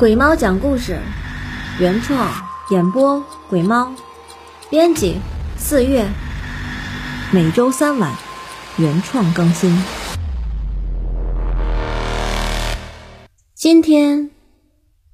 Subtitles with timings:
[0.00, 0.98] 鬼猫讲故事，
[1.78, 2.32] 原创
[2.70, 3.92] 演播鬼猫，
[4.70, 5.20] 编辑
[5.58, 6.08] 四月，
[7.34, 8.10] 每周三晚
[8.78, 9.70] 原创更新。
[13.54, 14.30] 今天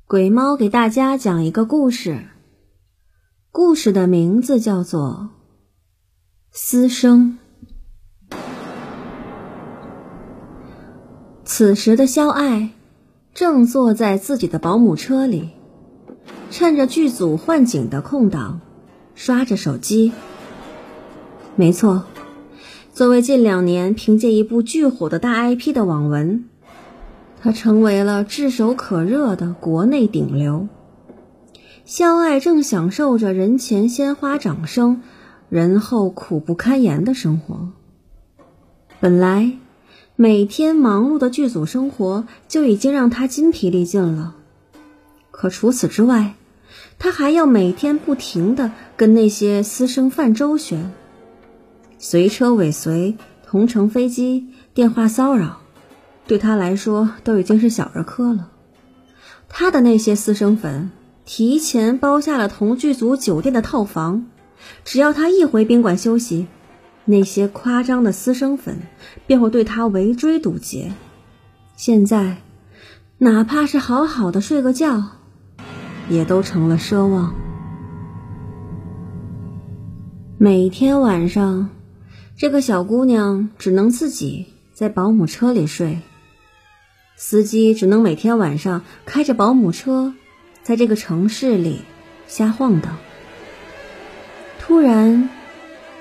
[0.07, 2.29] 鬼猫给大家讲一个故事，
[3.51, 5.31] 故事的名字叫做
[6.53, 7.41] 《私生》。
[11.45, 12.76] 此时的肖爱。
[13.37, 15.51] 正坐在自己的保姆车里，
[16.51, 18.61] 趁着剧组换景的空档，
[19.15, 20.13] 刷着手机。
[21.55, 22.05] 没错，
[22.95, 26.47] 作为近两年凭借一部巨火的大 IP 的网文，
[27.43, 30.69] 他成为了炙手可热的国内顶流。
[31.85, 35.03] 肖爱正享受着人前鲜花掌声，
[35.51, 37.69] 人后苦不堪言的生活。
[38.99, 39.59] 本来。
[40.19, 44.35] 每天忙碌的剧组生活就已经让他筋疲力尽了，
[45.31, 46.37] 可除此之外，
[46.99, 50.91] 他还要每天不停的跟那些私生饭周旋，
[51.99, 55.59] 随车尾随、同乘飞机、电话骚扰，
[56.27, 58.49] 对他来说都已经是小儿科了。
[59.51, 60.91] 他的那些私生粉
[61.27, 64.25] 提前包下了同剧组酒店的套房，
[64.83, 66.47] 只要他一回宾馆休息。
[67.09, 68.79] 那些夸张的私生粉
[69.29, 70.93] 便会对他围追堵截，
[71.77, 72.39] 现在
[73.19, 75.05] 哪怕是好好的睡个觉，
[76.09, 77.33] 也都成了奢望。
[80.37, 81.71] 每天晚上，
[82.37, 86.01] 这个小姑娘只能自己在保姆车里睡，
[87.15, 90.13] 司机只能每天晚上开着保姆车
[90.65, 91.83] 在这个城市里
[92.27, 92.97] 瞎晃荡。
[94.59, 95.29] 突然。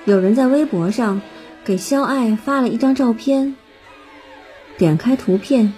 [0.06, 1.22] 有人在微博上
[1.64, 3.56] 给肖爱发了一张照片，
[4.78, 5.74] 点开图片，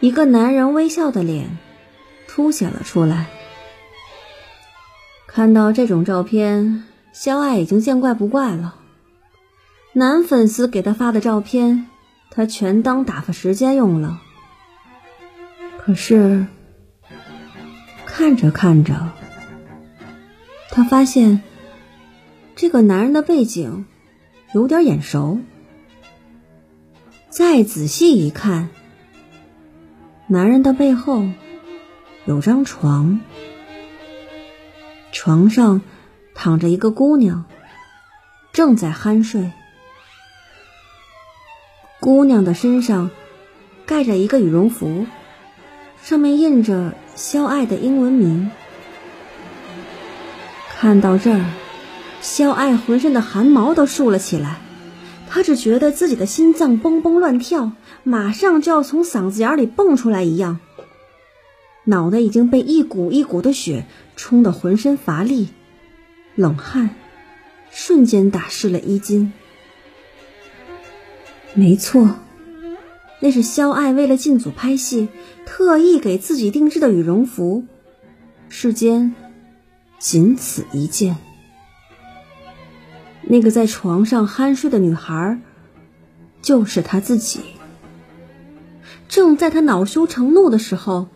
[0.00, 1.58] 一个男人微笑的脸
[2.26, 3.26] 凸显了出来。
[5.26, 8.76] 看到这种照片，肖爱已经见怪不怪了。
[9.92, 11.86] 男粉丝给他发的照片，
[12.30, 14.22] 他全当打发时间用了。
[15.76, 16.46] 可是
[18.06, 19.10] 看着看着，
[20.70, 21.42] 他发现。
[22.60, 23.86] 这个男人的背景
[24.52, 25.38] 有点眼熟，
[27.30, 28.68] 再仔细一看，
[30.26, 31.24] 男人的背后
[32.26, 33.18] 有张床，
[35.10, 35.80] 床上
[36.34, 37.46] 躺着一个姑娘，
[38.52, 39.50] 正在酣睡。
[41.98, 43.10] 姑娘的身上
[43.86, 45.06] 盖着一个羽绒服，
[46.02, 48.50] 上面印着肖爱的英文名。
[50.68, 51.59] 看到这儿。
[52.20, 54.60] 肖爱浑身的汗毛都竖了起来，
[55.28, 57.72] 他只觉得自己的心脏蹦蹦乱跳，
[58.04, 60.60] 马上就要从嗓子眼里蹦出来一样。
[61.84, 65.48] 脑袋已经被一股一股的血冲得浑身乏力，
[66.34, 66.90] 冷汗
[67.70, 69.32] 瞬间打湿了衣襟。
[71.54, 72.16] 没错，
[73.20, 75.08] 那是肖爱为了进组拍戏，
[75.46, 77.64] 特意给自己定制的羽绒服，
[78.48, 79.14] 世间
[79.98, 81.16] 仅此一件。
[83.32, 85.38] 那个在床上酣睡的女孩，
[86.42, 87.38] 就是他自己。
[89.08, 91.06] 正在他恼羞成怒的时候，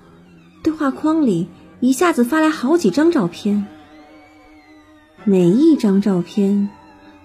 [0.62, 1.48] 对话框里
[1.80, 3.66] 一下子发来好几张照片。
[5.25, 6.69] 每一张照片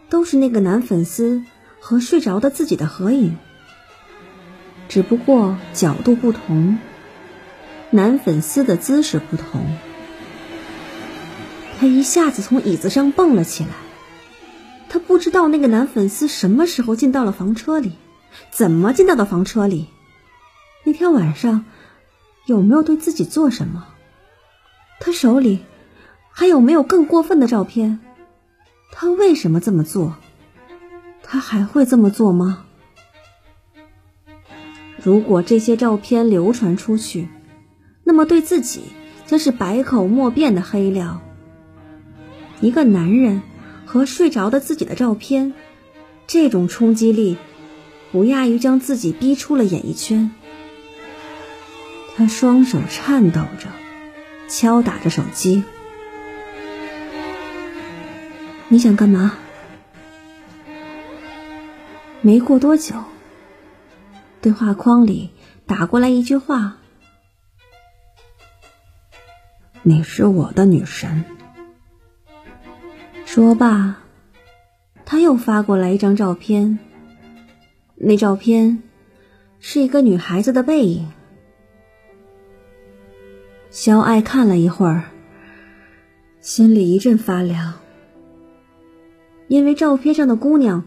[0.10, 1.44] 都是那个男粉丝
[1.80, 3.38] 和睡着的自己的合影，
[4.88, 6.80] 只不过角度不同，
[7.92, 9.62] 男粉丝的姿势不同。
[11.80, 13.70] 他一下子从椅子上蹦了起来。
[14.90, 17.94] 他不知道那个男粉丝什么时候进到了房车里，
[18.50, 19.88] 怎么进到的房车里？
[20.84, 21.66] 那天晚上
[22.48, 23.88] 有没有对自己做什么？
[25.00, 25.60] 他手里
[26.32, 28.00] 还有没有更过分的照片？
[28.92, 30.16] 他为什么这么做？
[31.22, 32.66] 他还会这么做吗？
[35.02, 37.28] 如果这些照片流传出去，
[38.04, 38.82] 那么对自己
[39.28, 41.22] 将是百口莫辩的黑料。
[42.60, 43.44] 一个男人。
[43.92, 45.56] 和睡着的自己的照片，
[46.28, 47.38] 这种冲击力
[48.12, 50.30] 不亚于将自己逼出了演艺圈。
[52.16, 53.68] 他双手颤抖着，
[54.48, 55.64] 敲打着手机。
[58.68, 59.34] 你想干嘛？
[62.22, 62.94] 没过多久，
[64.40, 65.32] 对话框里
[65.66, 66.78] 打过来一句话
[69.82, 71.26] ：“你是我的女神。”
[73.32, 73.96] 说罢，
[75.06, 76.80] 他又发过来一张照片。
[77.94, 78.82] 那照片
[79.60, 81.12] 是一个女孩子的背影。
[83.70, 85.04] 肖爱看了一会儿，
[86.42, 87.76] 心里一阵发凉，
[89.48, 90.86] 因为照片上的姑娘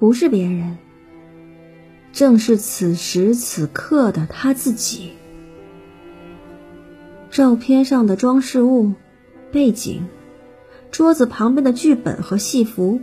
[0.00, 0.78] 不是别人，
[2.12, 5.12] 正是此时此刻的他自己。
[7.30, 8.94] 照片上的装饰物、
[9.52, 10.08] 背景、
[10.90, 13.00] 桌子旁边的剧本和戏服，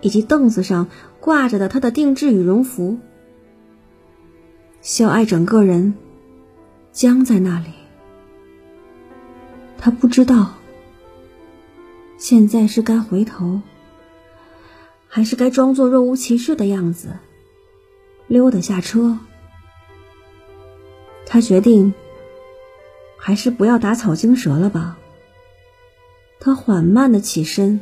[0.00, 0.88] 以及凳子上
[1.20, 2.98] 挂着的他的定制羽绒服，
[4.80, 5.94] 小爱整个人
[6.92, 7.70] 僵在那里。
[9.78, 10.54] 他不知道，
[12.18, 13.60] 现在是该回头，
[15.06, 17.08] 还是该装作若无其事的样子，
[18.26, 19.18] 溜达下车。
[21.26, 21.94] 他决定。
[23.20, 24.97] 还是不要打草惊蛇了吧。
[26.40, 27.80] 他缓慢的起身，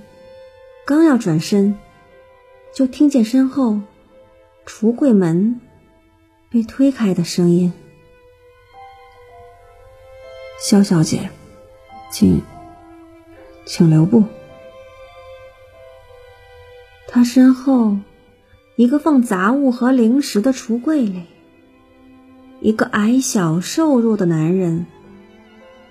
[0.87, 1.79] 刚要转身，
[2.75, 3.81] 就听见身后
[4.67, 5.61] 橱柜门
[6.51, 7.73] 被推开的声音
[10.59, 11.31] ：“肖小姐，
[12.11, 12.41] 请，
[13.65, 14.25] 请留步。”
[17.09, 17.97] 他身后
[18.77, 21.25] 一个放杂物和零食的橱柜里，
[22.61, 24.87] 一个矮小瘦弱的男人。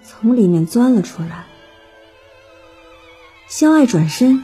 [0.08, 1.48] 从里面钻了出来，
[3.48, 4.44] 肖爱转身，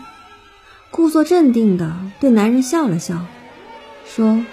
[0.89, 3.25] 故作镇定的对男人笑了笑，
[4.05, 4.45] 说：“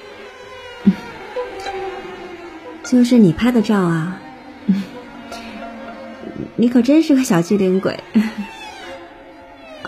[2.82, 4.20] 就是你拍的照啊，
[6.56, 8.02] 你可真是个小机灵鬼。”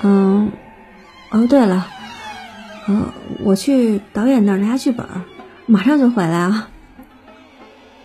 [0.02, 0.52] 嗯，
[1.30, 1.88] 哦，对了，
[2.86, 5.06] 呃，我去导演那儿拿剧本，
[5.66, 6.68] 马上就回来啊。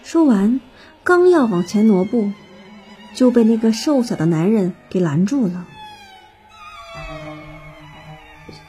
[0.04, 0.60] 说完，
[1.04, 2.31] 刚要往前挪步。
[3.13, 5.66] 就被那个瘦小的男人给拦住了。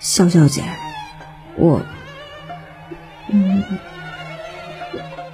[0.07, 0.63] 肖小姐，
[1.57, 1.83] 我，
[3.29, 3.61] 嗯，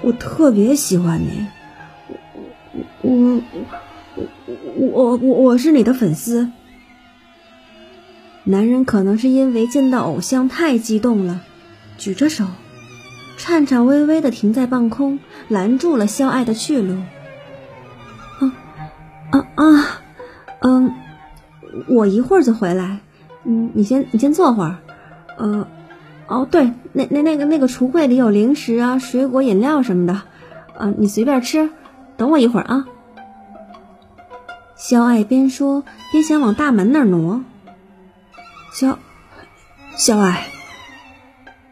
[0.00, 1.46] 我特别喜欢你，
[3.02, 3.42] 我，
[4.78, 6.50] 我，我，我，我是你的粉丝。
[8.44, 11.42] 男人可能是因为见到偶像太激动了，
[11.98, 12.46] 举着手，
[13.36, 16.96] 颤颤巍巍的停在半空，拦住了肖爱的去路。
[18.40, 20.00] 啊啊，
[20.60, 20.94] 嗯，
[21.88, 23.00] 我一会儿就回来。
[23.44, 24.76] 嗯，你先你先坐会儿。
[25.36, 25.66] 呃，
[26.28, 30.22] 哦，对，那那那个那个橱柜里有零食啊、水果、饮料什么的，
[30.76, 31.70] 啊，你随便吃。
[32.16, 32.86] 等我一会儿啊。
[34.76, 37.42] 肖爱边说边想往大门那儿挪。
[38.72, 38.98] 肖，
[39.96, 40.46] 肖爱，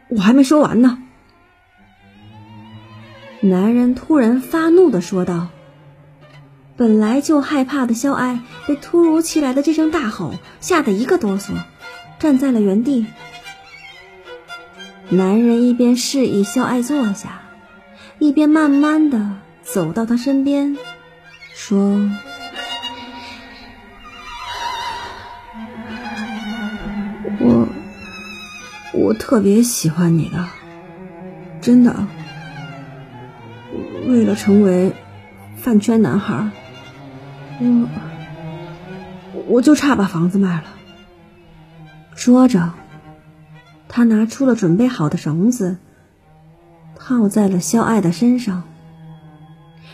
[0.08, 0.98] 我还没说完呢。
[3.40, 5.48] 男人突然发怒的说道。
[6.80, 11.52] 本来就害怕的肖爱被突如其来的这声大吼吓得一个哆嗦，
[12.18, 13.04] 站在了原地。
[15.10, 17.42] 男人一边示意肖爱坐下，
[18.18, 19.32] 一边慢慢的
[19.62, 20.78] 走到他身边，
[21.54, 21.78] 说
[27.40, 27.68] ：“我，
[28.94, 30.48] 我特别喜欢你的，
[31.60, 31.94] 真的。
[34.06, 34.94] 为了成为
[35.58, 36.48] 饭圈男孩。”
[37.60, 40.64] 我我就差把房子卖了。
[42.14, 42.72] 说着，
[43.88, 45.76] 他拿出了准备好的绳子，
[46.96, 48.62] 套在了肖爱的身上。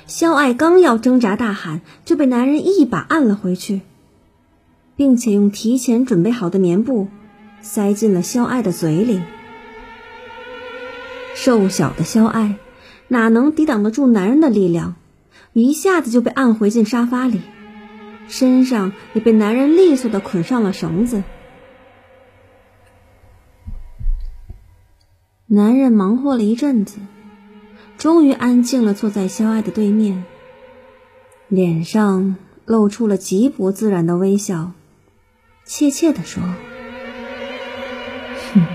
[0.07, 3.81] 肖爱刚要挣扎大喊，就被男人一把按了回去，
[4.95, 7.09] 并且用提前准备好的棉布
[7.61, 9.21] 塞进了肖爱的嘴里。
[11.35, 12.57] 瘦小的肖爱
[13.09, 14.95] 哪能抵挡得住男人的力量，
[15.53, 17.41] 一下子就被按回进沙发里。
[18.29, 21.23] 身上也被男人利索的捆上了绳子。
[25.47, 26.99] 男人忙活了一阵子，
[27.99, 30.25] 终于安静了，坐在肖爱的对面，
[31.49, 34.73] 脸上露出了极不自然的微笑，
[35.65, 36.43] 怯怯的说
[38.55, 38.67] ：“哼，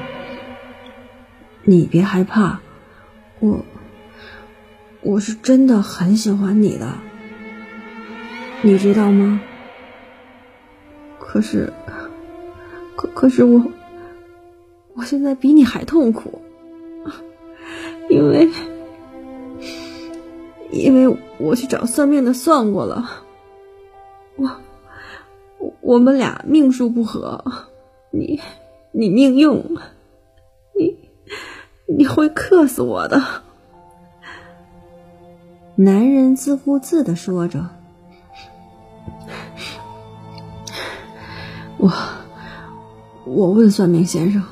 [1.66, 2.62] 你别害怕，
[3.42, 3.66] 我
[5.02, 6.94] 我是真的很喜欢你的。”
[8.64, 9.42] 你知道吗？
[11.20, 11.72] 可是，
[12.96, 13.64] 可可是我，
[14.94, 16.40] 我现在比你还痛苦，
[18.10, 18.48] 因为，
[20.72, 23.10] 因为我去找算命的算过了，
[24.36, 24.52] 我，
[25.82, 27.44] 我们俩命数不合，
[28.12, 28.40] 你，
[28.92, 29.78] 你命硬，
[30.78, 30.96] 你，
[31.88, 33.20] 你会克死我的。
[35.76, 37.81] 男人自顾自的说着。
[41.82, 41.92] 我
[43.26, 44.44] 我问算命先生，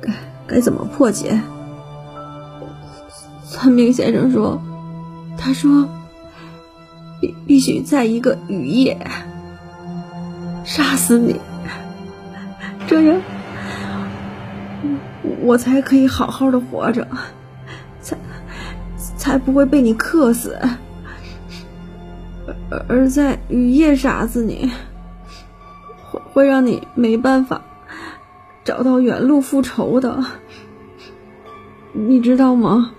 [0.00, 0.12] 该
[0.46, 1.40] 该怎么破解？
[3.42, 4.62] 算命先生说，
[5.36, 5.88] 他说
[7.20, 8.96] 必必须在一个雨夜
[10.62, 11.34] 杀死你，
[12.86, 13.20] 这样
[15.40, 17.08] 我才可以好好的活着，
[18.00, 18.16] 才
[19.16, 20.56] 才不会被你克死。
[22.88, 24.70] 而在雨夜杀死你，
[26.32, 27.62] 会让你没办法
[28.64, 30.24] 找到原路复仇的，
[31.92, 32.92] 你知道吗？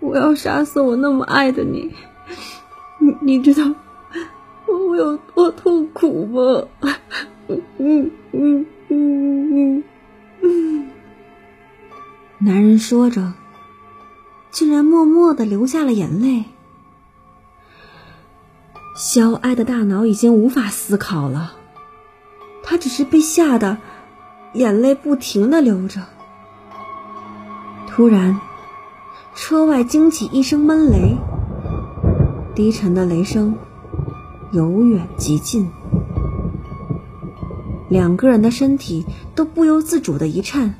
[0.00, 1.92] 我要杀死我那么爱的你，
[2.98, 3.74] 你你知道
[4.66, 6.68] 我有多痛苦吗？
[7.78, 9.84] 嗯嗯嗯
[10.40, 10.88] 嗯。
[12.38, 13.32] 男人说着，
[14.52, 16.44] 竟然默默的流下了眼泪。
[18.94, 21.54] 小爱的大脑已经无法思考了，
[22.68, 23.78] 他只是被吓得
[24.52, 26.02] 眼泪不停的流着。
[27.88, 28.38] 突然。
[29.34, 31.16] 车外惊起一声闷雷，
[32.56, 33.56] 低沉的雷声
[34.50, 35.70] 由远及近，
[37.88, 39.06] 两个人的身体
[39.36, 40.74] 都不由自主的一颤。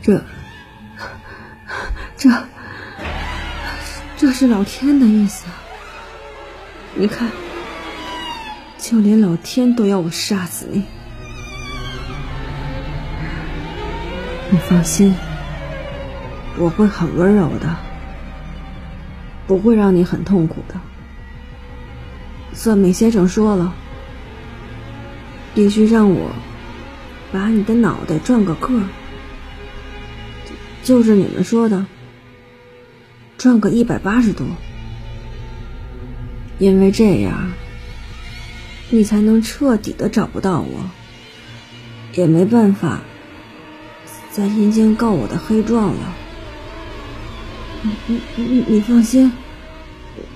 [0.00, 0.24] 这、
[2.16, 2.30] 这、
[4.16, 5.44] 这是老天的意思。
[6.94, 7.28] 你看，
[8.82, 10.82] 就连老天都要我杀死你。
[14.50, 15.14] 你放心。
[16.58, 17.76] 我会很温柔的，
[19.46, 20.74] 不会让你很痛苦的。
[22.52, 23.72] 算命先生说了，
[25.54, 26.30] 必须让我
[27.32, 28.82] 把你的脑袋转个个儿，
[30.82, 31.86] 就是你们说的
[33.38, 34.44] 转个一百八十度，
[36.58, 37.50] 因为这样
[38.94, 40.90] 你才能彻底的找不到我，
[42.12, 43.00] 也没办法
[44.30, 46.14] 在阴间告我的黑状了。
[47.80, 49.32] 你你你你放心，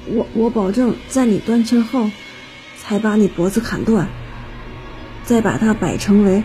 [0.07, 2.11] 我我保证在你断气后，
[2.79, 4.09] 才把你脖子砍断，
[5.23, 6.43] 再把它摆成为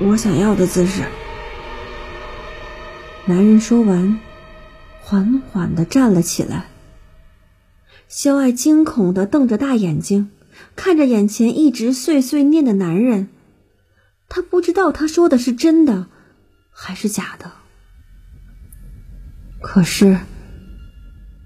[0.00, 1.04] 我想要的姿势。
[3.26, 4.18] 男人说完，
[5.00, 6.64] 缓缓的站了起来。
[8.08, 10.32] 肖爱惊恐的瞪着大眼睛，
[10.76, 13.28] 看着眼前一直碎碎念的男人，
[14.28, 16.06] 他不知道他说的是真的，
[16.70, 17.52] 还是假的。
[19.60, 20.18] 可是，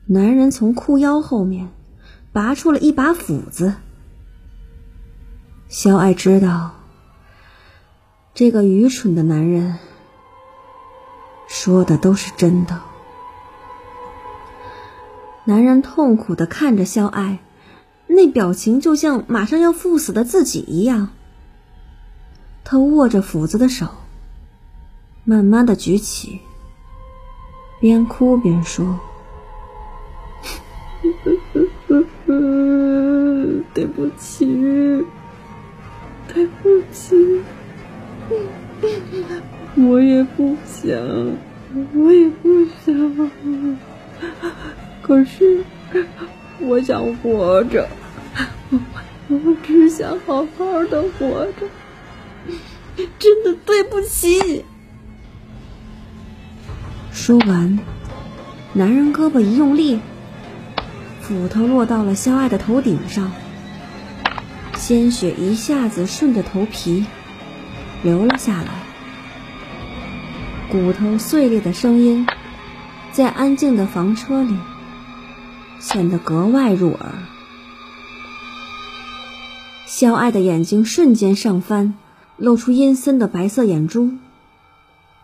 [0.07, 1.71] 男人从裤腰后面
[2.33, 3.75] 拔出了一把斧子。
[5.69, 6.75] 肖爱知道，
[8.35, 9.79] 这个愚蠢的男人
[11.49, 12.81] 说的都是真的。
[15.47, 17.44] 男人痛苦的看着肖爱，
[18.07, 21.11] 那表情就像马上要赴死的自己一样。
[22.63, 23.89] 他握着斧子的手，
[25.25, 26.41] 慢慢的举起。
[27.81, 28.99] 边哭边说
[33.75, 34.47] ：“对不起，
[36.33, 37.43] 对不起，
[39.77, 40.97] 我也不想，
[41.95, 43.79] 我也不想，
[45.03, 45.63] 可是
[46.61, 47.89] 我想活着，
[48.71, 48.79] 我
[49.29, 51.69] 我只想好好的活着，
[53.19, 54.65] 真的对不起。”
[57.13, 57.79] 说完，
[58.73, 60.01] 男人胳膊一用力，
[61.21, 63.33] 斧头落到了肖爱的头顶上，
[64.77, 67.07] 鲜血一下子顺着头皮
[68.03, 68.69] 流了下来，
[70.71, 72.27] 骨头碎裂的声音
[73.13, 74.57] 在安静的房车里
[75.85, 77.13] 显得格外入耳。
[79.85, 81.93] 肖爱的眼睛瞬间上翻，
[82.39, 84.13] 露出阴森的白色眼珠，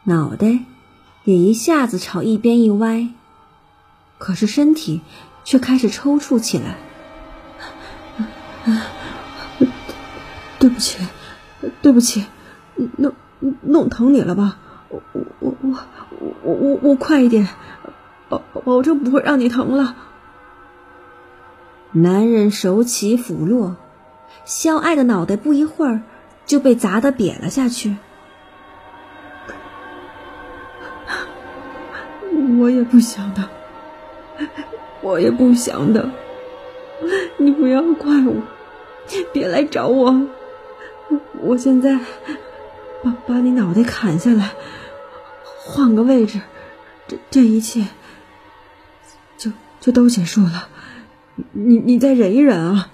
[0.04, 0.58] 脑袋。
[1.24, 3.08] 也一下子朝一边一歪，
[4.18, 5.00] 可是身体
[5.44, 6.76] 却开始抽搐起来。
[10.58, 10.98] 对不起，
[11.80, 12.26] 对不起，
[12.98, 13.14] 弄
[13.62, 14.58] 弄疼你了吧？
[14.90, 15.54] 我我我
[16.42, 17.48] 我我我快一点，
[18.28, 19.96] 保保证不会让你疼了。
[21.92, 23.76] 男人手起斧落，
[24.44, 26.02] 肖爱的脑袋不一会儿
[26.46, 27.96] 就被砸得瘪了下去。
[32.58, 33.48] 我也不想的，
[35.00, 36.10] 我也不想的，
[37.38, 38.34] 你不要怪我，
[39.32, 40.28] 别来找我，
[41.40, 41.98] 我现在
[43.02, 44.52] 把把你脑袋砍下来，
[45.64, 46.40] 换个位置，
[47.08, 47.86] 这这一切
[49.36, 50.68] 就就都结束了，
[51.52, 52.88] 你你再忍一忍啊！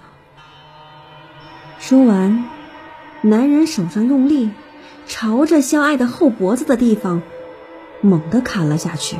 [1.79, 2.45] 说完，
[3.21, 4.49] 男人手上用力，
[5.07, 7.21] 朝着肖爱的后脖子的地方
[8.01, 9.17] 猛地砍了下去。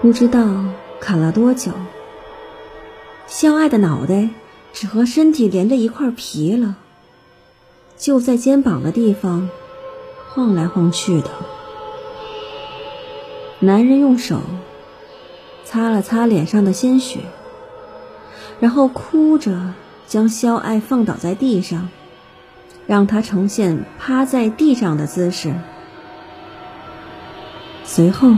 [0.00, 0.64] 不知道
[1.00, 1.72] 砍了多久，
[3.26, 4.30] 肖爱的脑袋
[4.72, 6.76] 只和身体连着一块皮了，
[7.96, 9.50] 就在肩膀的地方
[10.28, 11.28] 晃来晃去的。
[13.60, 14.40] 男人用手
[15.70, 17.20] 擦了擦脸上的鲜血，
[18.58, 19.72] 然后哭着
[20.08, 21.88] 将肖爱放倒在地上，
[22.88, 25.54] 让她呈现趴在地上的姿势。
[27.84, 28.36] 随后。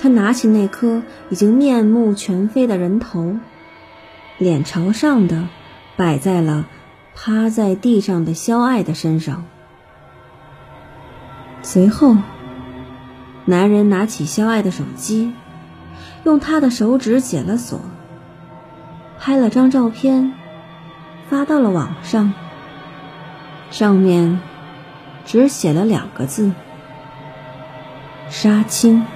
[0.00, 3.36] 他拿起那颗已经面目全非的人头，
[4.38, 5.48] 脸朝上的
[5.96, 6.66] 摆在了
[7.16, 9.44] 趴在地上的肖爱的身上。
[11.62, 12.16] 随后，
[13.48, 15.32] 男人拿起肖爱的手机，
[16.24, 17.80] 用他的手指解了锁，
[19.18, 20.34] 拍了张照片，
[21.30, 22.34] 发到了网上。
[23.70, 24.38] 上面
[25.24, 26.52] 只写了两个字：
[28.28, 29.06] 杀青。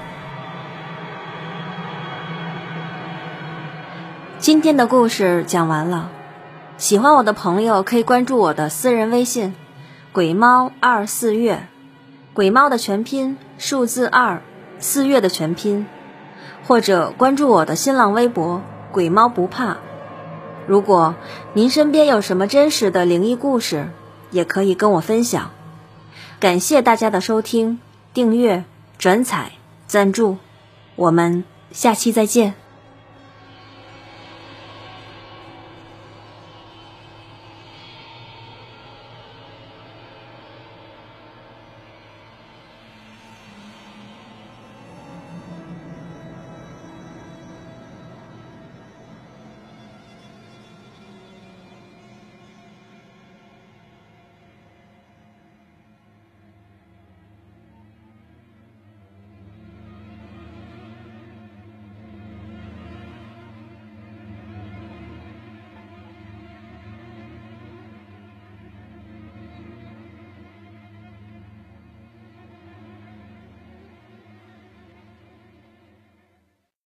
[4.38, 6.08] 今天的故事讲完了，
[6.78, 9.54] 喜欢我的朋友可以关注我的私人微信
[10.10, 11.68] “鬼猫二四月”，
[12.34, 14.42] 鬼猫的全拼数字二，
[14.78, 15.86] 四月的全拼，
[16.66, 19.76] 或者关注我的新浪微博“鬼猫不怕”。
[20.66, 21.14] 如果
[21.52, 23.90] 您身边有什么真实的灵异故事，
[24.30, 25.50] 也可以跟我分享。
[26.40, 27.80] 感谢大家的收听、
[28.14, 28.64] 订阅、
[28.96, 29.52] 转采、
[29.86, 30.38] 赞助，
[30.96, 32.61] 我们下期再见。